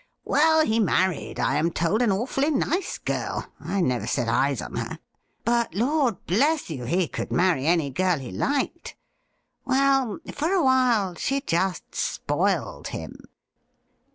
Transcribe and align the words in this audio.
Well, 0.25 0.65
he 0.65 0.79
married, 0.79 1.39
I 1.39 1.57
am 1.57 1.69
told, 1.69 2.01
an 2.01 2.11
awfully 2.11 2.49
nice 2.49 2.97
girl— 2.97 3.45
^I 3.63 3.83
never 3.83 4.07
set 4.07 4.27
eyes 4.27 4.59
on 4.59 4.73
her— 4.77 4.97
^but. 5.45 5.67
Lord 5.75 6.25
bless 6.25 6.71
you! 6.71 6.85
he 6.85 7.07
could 7.07 7.31
marry 7.31 7.67
any 7.67 7.91
girl 7.91 8.17
he 8.17 8.31
liked. 8.31 8.95
Well, 9.63 10.17
for 10.33 10.51
awhile 10.53 11.13
she 11.13 11.39
just 11.41 11.93
spoiled 11.93 12.87
him.' 12.87 13.25